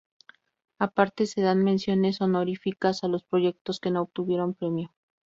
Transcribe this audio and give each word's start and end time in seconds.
Aparte, 0.79 1.27
se 1.27 1.41
dan 1.43 1.63
menciones 1.63 2.21
honoríficas 2.21 3.03
a 3.03 3.07
los 3.07 3.21
proyectos 3.23 3.79
que 3.79 3.91
no 3.91 4.01
obtuvieron 4.01 4.47
un 4.47 4.53
premio. 4.55 4.91